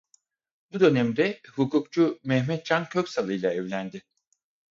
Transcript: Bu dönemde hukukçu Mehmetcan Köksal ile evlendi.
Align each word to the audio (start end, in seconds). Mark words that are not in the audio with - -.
Bu 0.73 0.79
dönemde 0.79 1.41
hukukçu 1.55 2.19
Mehmetcan 2.23 2.85
Köksal 2.89 3.29
ile 3.29 3.47
evlendi. 3.47 4.03